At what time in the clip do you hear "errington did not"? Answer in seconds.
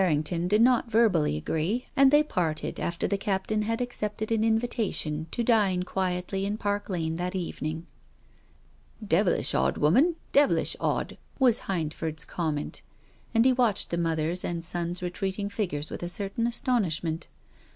0.05-0.89